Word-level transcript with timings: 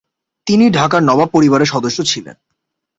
তিনি 0.47 0.65
ঢাকার 0.69 1.01
নবাব 1.03 1.29
পরিবারের 1.33 1.71
সদস্য 1.73 1.99
ছিলেন। 2.03 2.35